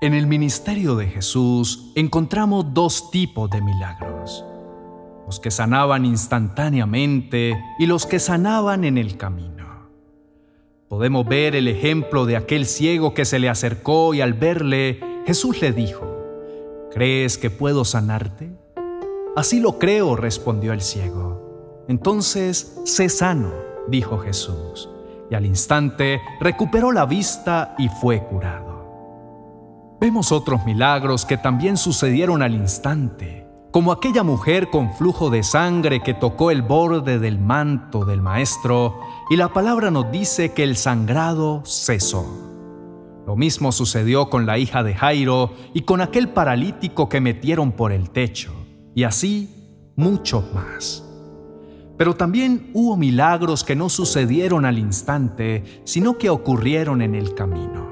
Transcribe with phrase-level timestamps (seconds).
[0.00, 4.44] En el ministerio de Jesús encontramos dos tipos de milagros.
[5.26, 9.88] Los que sanaban instantáneamente y los que sanaban en el camino.
[10.88, 15.60] Podemos ver el ejemplo de aquel ciego que se le acercó y al verle, Jesús
[15.60, 16.06] le dijo,
[16.92, 18.52] ¿crees que puedo sanarte?
[19.34, 21.84] Así lo creo, respondió el ciego.
[21.88, 23.52] Entonces, sé sano,
[23.88, 24.88] dijo Jesús,
[25.28, 28.67] y al instante recuperó la vista y fue curado.
[30.00, 36.04] Vemos otros milagros que también sucedieron al instante, como aquella mujer con flujo de sangre
[36.04, 40.76] que tocó el borde del manto del Maestro y la palabra nos dice que el
[40.76, 42.24] sangrado cesó.
[43.26, 47.90] Lo mismo sucedió con la hija de Jairo y con aquel paralítico que metieron por
[47.90, 48.52] el techo,
[48.94, 51.04] y así muchos más.
[51.96, 57.87] Pero también hubo milagros que no sucedieron al instante, sino que ocurrieron en el camino.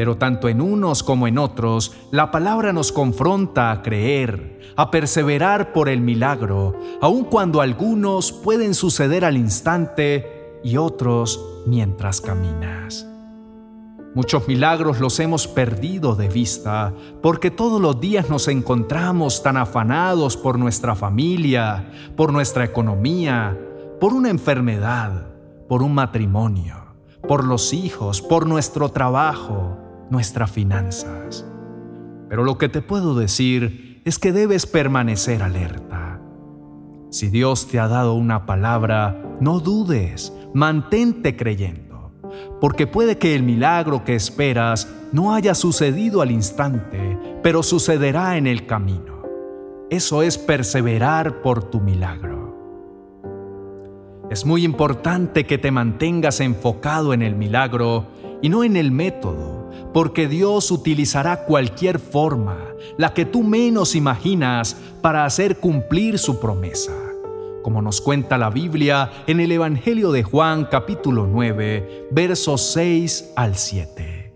[0.00, 5.74] Pero tanto en unos como en otros, la palabra nos confronta a creer, a perseverar
[5.74, 13.06] por el milagro, aun cuando algunos pueden suceder al instante y otros mientras caminas.
[14.14, 20.34] Muchos milagros los hemos perdido de vista porque todos los días nos encontramos tan afanados
[20.38, 23.54] por nuestra familia, por nuestra economía,
[24.00, 25.26] por una enfermedad,
[25.68, 26.76] por un matrimonio,
[27.28, 29.76] por los hijos, por nuestro trabajo,
[30.10, 31.46] nuestras finanzas.
[32.28, 36.20] Pero lo que te puedo decir es que debes permanecer alerta.
[37.10, 42.12] Si Dios te ha dado una palabra, no dudes, mantente creyendo,
[42.60, 48.46] porque puede que el milagro que esperas no haya sucedido al instante, pero sucederá en
[48.46, 49.22] el camino.
[49.90, 52.40] Eso es perseverar por tu milagro.
[54.30, 58.06] Es muy importante que te mantengas enfocado en el milagro
[58.40, 59.59] y no en el método
[59.92, 62.58] porque Dios utilizará cualquier forma,
[62.96, 66.92] la que tú menos imaginas, para hacer cumplir su promesa.
[67.62, 73.56] Como nos cuenta la Biblia en el Evangelio de Juan capítulo 9, versos 6 al
[73.56, 74.34] 7.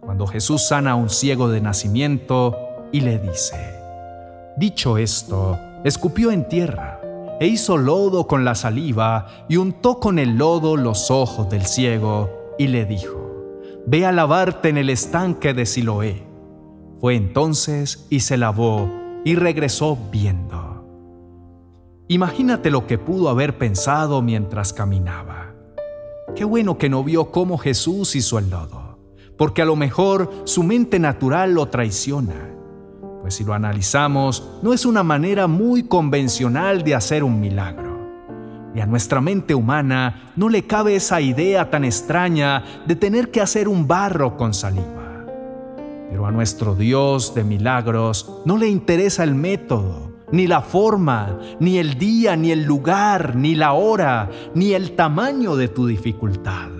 [0.00, 2.56] Cuando Jesús sana a un ciego de nacimiento
[2.92, 3.56] y le dice,
[4.56, 7.00] Dicho esto, escupió en tierra
[7.40, 12.54] e hizo lodo con la saliva y untó con el lodo los ojos del ciego
[12.58, 13.23] y le dijo,
[13.86, 16.26] Ve a lavarte en el estanque de Siloé.
[17.00, 18.90] Fue entonces y se lavó
[19.26, 20.86] y regresó viendo.
[22.08, 25.54] Imagínate lo que pudo haber pensado mientras caminaba.
[26.34, 28.98] Qué bueno que no vio cómo Jesús hizo el lodo,
[29.36, 32.54] porque a lo mejor su mente natural lo traiciona.
[33.20, 37.83] Pues si lo analizamos, no es una manera muy convencional de hacer un milagro.
[38.74, 43.40] Y a nuestra mente humana no le cabe esa idea tan extraña de tener que
[43.40, 45.24] hacer un barro con saliva.
[46.10, 51.78] Pero a nuestro Dios de milagros no le interesa el método, ni la forma, ni
[51.78, 56.70] el día, ni el lugar, ni la hora, ni el tamaño de tu dificultad.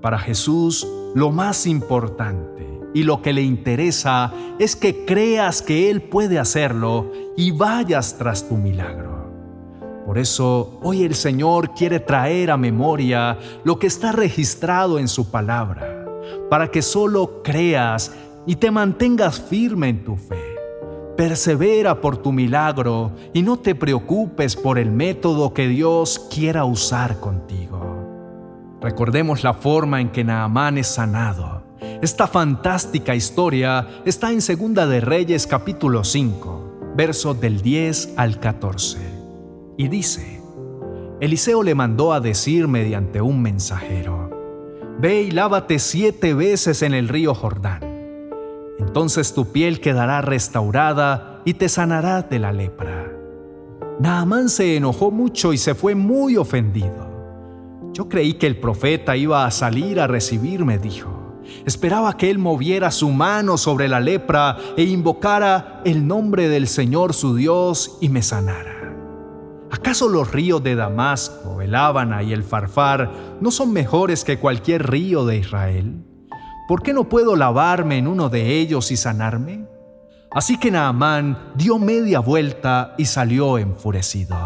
[0.00, 6.02] Para Jesús, lo más importante y lo que le interesa es que creas que Él
[6.02, 9.17] puede hacerlo y vayas tras tu milagro.
[10.08, 15.30] Por eso hoy el Señor quiere traer a memoria lo que está registrado en su
[15.30, 16.06] palabra,
[16.48, 18.14] para que solo creas
[18.46, 20.42] y te mantengas firme en tu fe.
[21.14, 27.20] Persevera por tu milagro y no te preocupes por el método que Dios quiera usar
[27.20, 28.78] contigo.
[28.80, 31.64] Recordemos la forma en que Naamán es sanado.
[32.00, 39.17] Esta fantástica historia está en Segunda de Reyes capítulo 5, versos del 10 al 14
[39.78, 40.42] y dice,
[41.20, 44.28] Eliseo le mandó a decir mediante un mensajero,
[45.00, 47.80] Ve y lávate siete veces en el río Jordán.
[48.80, 53.12] Entonces tu piel quedará restaurada y te sanará de la lepra.
[54.00, 57.08] Naamán se enojó mucho y se fue muy ofendido.
[57.92, 61.40] Yo creí que el profeta iba a salir a recibirme, dijo.
[61.64, 67.14] Esperaba que él moviera su mano sobre la lepra e invocara el nombre del Señor
[67.14, 68.77] su Dios y me sanara.
[69.70, 73.10] ¿Acaso los ríos de Damasco, el Ábana y el Farfar
[73.40, 76.04] no son mejores que cualquier río de Israel?
[76.66, 79.66] ¿Por qué no puedo lavarme en uno de ellos y sanarme?
[80.30, 84.36] Así que Naamán dio media vuelta y salió enfurecido.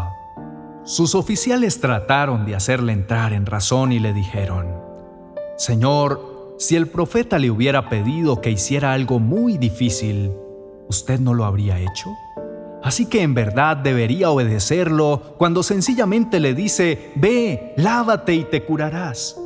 [0.85, 4.67] Sus oficiales trataron de hacerle entrar en razón y le dijeron,
[5.57, 10.31] Señor, si el profeta le hubiera pedido que hiciera algo muy difícil,
[10.87, 12.09] ¿usted no lo habría hecho?
[12.83, 19.37] Así que en verdad debería obedecerlo cuando sencillamente le dice, ve, lávate y te curarás.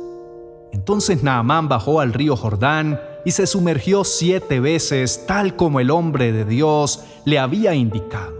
[0.72, 6.32] Entonces Naamán bajó al río Jordán y se sumergió siete veces tal como el hombre
[6.32, 8.34] de Dios le había indicado,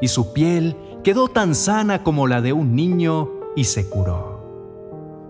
[0.00, 4.38] y su piel quedó tan sana como la de un niño y se curó.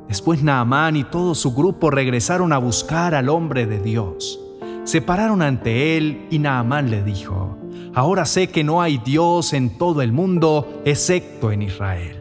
[0.08, 4.40] Después Naamán y todo su grupo regresaron a buscar al hombre de Dios.
[4.84, 7.58] Se pararon ante él y Naamán le dijo,
[7.94, 12.16] Ahora sé que no hay Dios en todo el mundo excepto en Israel.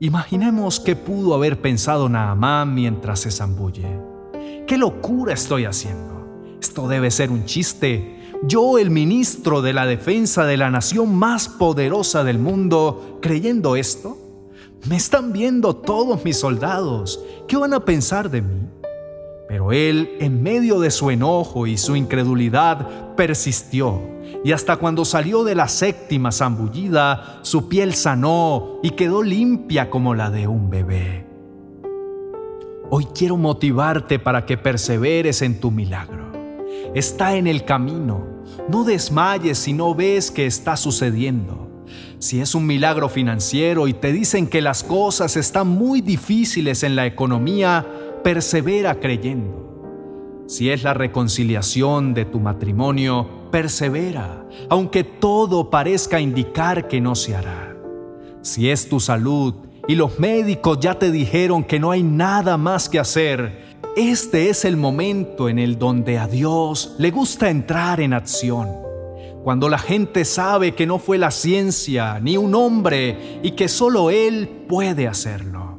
[0.00, 4.00] Imaginemos qué pudo haber pensado Naamán mientras se zambulle.
[4.66, 6.56] ¿Qué locura estoy haciendo?
[6.60, 8.18] Esto debe ser un chiste.
[8.42, 14.16] Yo, el ministro de la defensa de la nación más poderosa del mundo, creyendo esto.
[14.88, 17.22] Me están viendo todos mis soldados.
[17.46, 18.60] ¿Qué van a pensar de mí?
[19.50, 24.00] Pero él, en medio de su enojo y su incredulidad, persistió,
[24.44, 30.14] y hasta cuando salió de la séptima zambullida, su piel sanó y quedó limpia como
[30.14, 31.26] la de un bebé.
[32.90, 36.30] Hoy quiero motivarte para que perseveres en tu milagro.
[36.94, 38.24] Está en el camino.
[38.68, 41.82] No desmayes si no ves que está sucediendo.
[42.20, 46.94] Si es un milagro financiero y te dicen que las cosas están muy difíciles en
[46.94, 47.84] la economía,
[48.22, 50.44] persevera creyendo.
[50.46, 57.36] Si es la reconciliación de tu matrimonio, persevera, aunque todo parezca indicar que no se
[57.36, 57.76] hará.
[58.42, 59.54] Si es tu salud
[59.86, 64.64] y los médicos ya te dijeron que no hay nada más que hacer, este es
[64.64, 68.68] el momento en el donde a Dios le gusta entrar en acción.
[69.44, 74.10] Cuando la gente sabe que no fue la ciencia ni un hombre y que solo
[74.10, 75.78] Él puede hacerlo.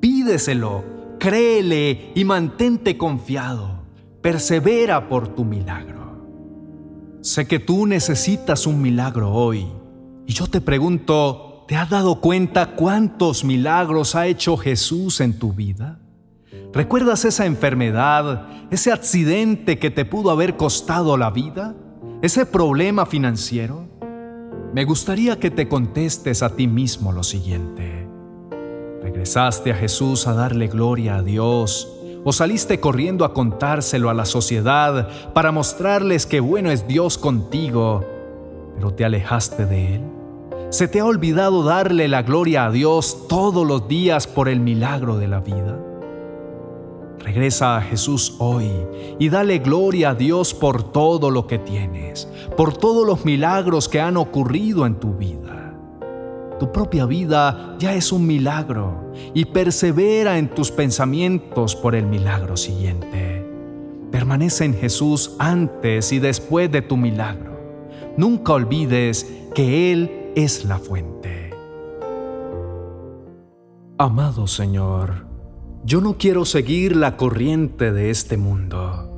[0.00, 3.82] Pídeselo créele y mantente confiado.
[4.22, 5.98] Persevera por tu milagro.
[7.20, 9.66] Sé que tú necesitas un milagro hoy.
[10.26, 15.52] Y yo te pregunto, ¿te has dado cuenta cuántos milagros ha hecho Jesús en tu
[15.52, 16.00] vida?
[16.72, 21.74] ¿Recuerdas esa enfermedad, ese accidente que te pudo haber costado la vida?
[22.22, 23.88] ¿Ese problema financiero?
[24.74, 28.07] Me gustaría que te contestes a ti mismo lo siguiente.
[29.02, 31.94] ¿Regresaste a Jesús a darle gloria a Dios?
[32.24, 38.04] ¿O saliste corriendo a contárselo a la sociedad para mostrarles que bueno es Dios contigo,
[38.74, 40.02] pero te alejaste de Él?
[40.70, 45.16] ¿Se te ha olvidado darle la gloria a Dios todos los días por el milagro
[45.16, 45.78] de la vida?
[47.20, 48.70] Regresa a Jesús hoy
[49.18, 54.00] y dale gloria a Dios por todo lo que tienes, por todos los milagros que
[54.00, 55.57] han ocurrido en tu vida.
[56.58, 62.56] Tu propia vida ya es un milagro y persevera en tus pensamientos por el milagro
[62.56, 63.46] siguiente.
[64.10, 67.58] Permanece en Jesús antes y después de tu milagro.
[68.16, 71.50] Nunca olvides que Él es la fuente.
[73.98, 75.26] Amado Señor,
[75.84, 79.14] yo no quiero seguir la corriente de este mundo.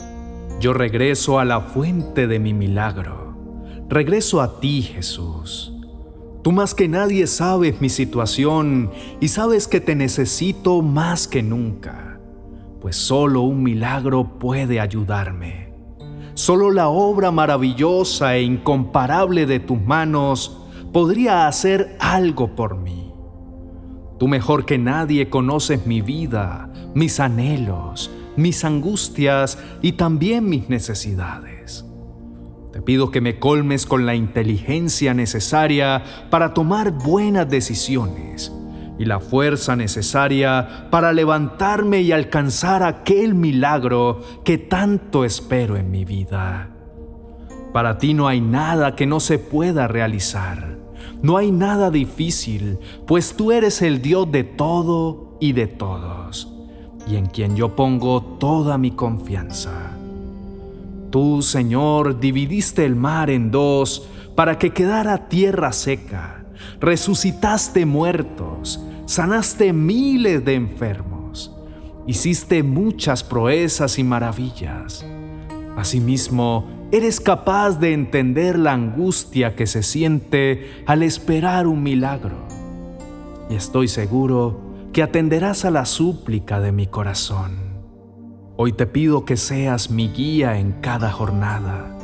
[0.61, 3.35] Yo regreso a la fuente de mi milagro.
[3.89, 5.80] Regreso a ti, Jesús.
[6.43, 8.91] Tú más que nadie sabes mi situación
[9.21, 12.19] y sabes que te necesito más que nunca,
[12.81, 15.75] pues solo un milagro puede ayudarme.
[16.33, 23.13] Solo la obra maravillosa e incomparable de tus manos podría hacer algo por mí.
[24.19, 31.60] Tú mejor que nadie conoces mi vida, mis anhelos, mis angustias y también mis necesidades.
[32.73, 38.53] Te pido que me colmes con la inteligencia necesaria para tomar buenas decisiones
[38.99, 46.05] y la fuerza necesaria para levantarme y alcanzar aquel milagro que tanto espero en mi
[46.05, 46.69] vida.
[47.73, 50.79] Para ti no hay nada que no se pueda realizar.
[51.23, 56.53] No hay nada difícil, pues tú eres el Dios de todo y de todos,
[57.07, 59.90] y en quien yo pongo toda mi confianza.
[61.11, 66.45] Tú, Señor, dividiste el mar en dos para que quedara tierra seca.
[66.81, 71.53] Resucitaste muertos, sanaste miles de enfermos,
[72.07, 75.05] hiciste muchas proezas y maravillas.
[75.77, 82.47] Asimismo, eres capaz de entender la angustia que se siente al esperar un milagro.
[83.49, 84.61] Y estoy seguro
[84.93, 87.70] que atenderás a la súplica de mi corazón.
[88.63, 91.97] Hoy te pido que seas mi guía en cada jornada,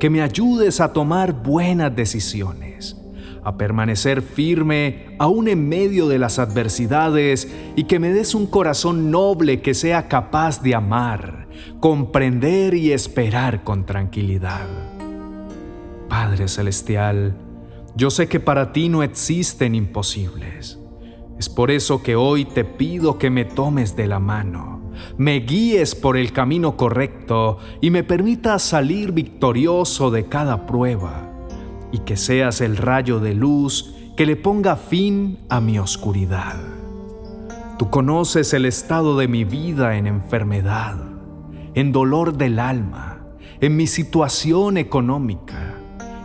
[0.00, 2.96] que me ayudes a tomar buenas decisiones,
[3.44, 9.12] a permanecer firme aún en medio de las adversidades y que me des un corazón
[9.12, 11.46] noble que sea capaz de amar,
[11.78, 14.66] comprender y esperar con tranquilidad.
[16.08, 17.36] Padre Celestial,
[17.94, 20.76] yo sé que para ti no existen imposibles.
[21.38, 24.79] Es por eso que hoy te pido que me tomes de la mano
[25.16, 31.30] me guíes por el camino correcto y me permitas salir victorioso de cada prueba,
[31.92, 36.56] y que seas el rayo de luz que le ponga fin a mi oscuridad.
[37.78, 40.96] Tú conoces el estado de mi vida en enfermedad,
[41.74, 43.24] en dolor del alma,
[43.60, 45.74] en mi situación económica,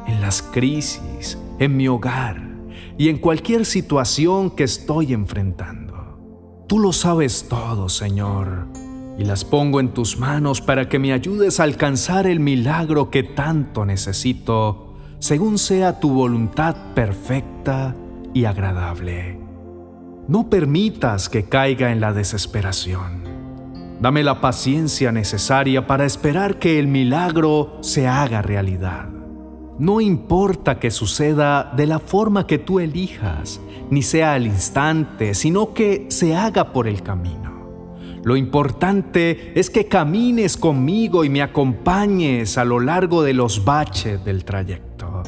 [0.07, 2.41] en las crisis, en mi hogar
[2.98, 5.84] y en cualquier situación que estoy enfrentando.
[6.67, 8.65] Tú lo sabes todo, Señor,
[9.19, 13.22] y las pongo en tus manos para que me ayudes a alcanzar el milagro que
[13.22, 17.95] tanto necesito, según sea tu voluntad perfecta
[18.34, 19.39] y agradable.
[20.27, 23.24] No permitas que caiga en la desesperación.
[24.01, 29.07] Dame la paciencia necesaria para esperar que el milagro se haga realidad.
[29.77, 35.74] No importa que suceda de la forma que tú elijas, ni sea al instante, sino
[35.74, 37.46] que se haga por el camino.
[38.24, 44.24] Lo importante es que camines conmigo y me acompañes a lo largo de los baches
[44.24, 45.24] del trayecto.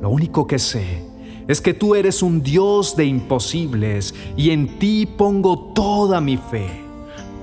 [0.00, 1.04] Lo único que sé
[1.46, 6.68] es que tú eres un Dios de imposibles y en ti pongo toda mi fe,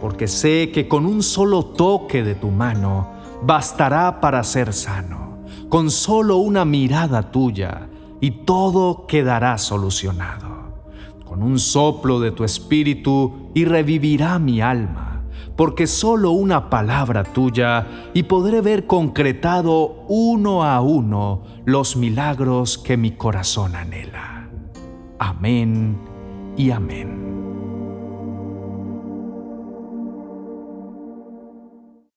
[0.01, 3.11] porque sé que con un solo toque de tu mano
[3.43, 5.24] bastará para ser sano,
[5.69, 7.89] con solo una mirada tuya
[8.21, 10.55] y todo quedará solucionado.
[11.25, 15.23] Con un soplo de tu espíritu y revivirá mi alma,
[15.55, 22.97] porque solo una palabra tuya y podré ver concretado uno a uno los milagros que
[22.97, 24.49] mi corazón anhela.
[25.19, 25.97] Amén
[26.57, 27.34] y amén.